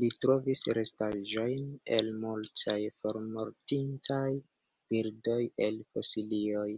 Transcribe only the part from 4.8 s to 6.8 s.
birdoj el fosilioj.